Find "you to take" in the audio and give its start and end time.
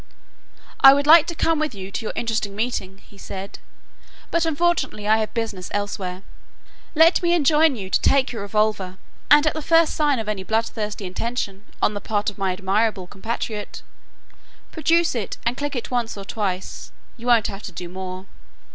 7.75-8.31